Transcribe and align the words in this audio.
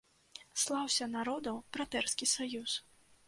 Слаўся, 0.61 1.05
народаў 1.17 1.61
братэрскі 1.77 2.25
саюз! 2.35 2.71